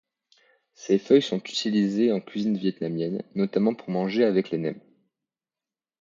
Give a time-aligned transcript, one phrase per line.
[0.73, 4.81] Ses feuilles sont utilisées en cuisine vietnamienne, notamment pour manger avec les nems.